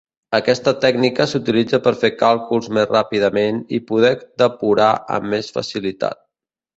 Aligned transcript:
Aquesta 0.35 0.71
tècnica 0.83 1.25
s"utilitza 1.31 1.79
per 1.87 1.91
fer 2.03 2.09
càlculs 2.21 2.69
més 2.77 2.87
ràpidament 2.93 3.59
i 3.79 3.81
poder 3.91 4.11
depurar 4.43 4.89
amb 5.19 5.33
més 5.35 5.53
facilitat. 5.59 6.21